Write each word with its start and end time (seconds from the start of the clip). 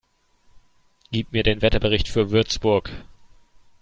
Gib 1.11 1.31
mir 1.31 1.43
den 1.43 1.61
Wetterbericht 1.61 2.07
für 2.07 2.31
Würzburg 2.31 2.89